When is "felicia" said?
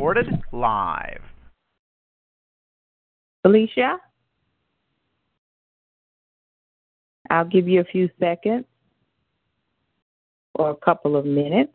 3.42-3.98